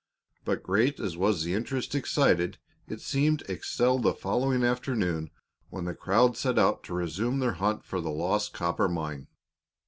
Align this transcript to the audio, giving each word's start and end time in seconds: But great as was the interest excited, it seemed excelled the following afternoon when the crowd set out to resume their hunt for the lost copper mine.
But 0.45 0.63
great 0.63 0.99
as 0.99 1.15
was 1.15 1.43
the 1.43 1.53
interest 1.53 1.93
excited, 1.93 2.57
it 2.87 3.01
seemed 3.01 3.43
excelled 3.43 4.01
the 4.01 4.15
following 4.15 4.63
afternoon 4.63 5.29
when 5.69 5.85
the 5.85 5.93
crowd 5.93 6.35
set 6.35 6.57
out 6.57 6.83
to 6.85 6.95
resume 6.95 7.37
their 7.37 7.53
hunt 7.61 7.85
for 7.85 8.01
the 8.01 8.09
lost 8.09 8.51
copper 8.51 8.87
mine. 8.89 9.27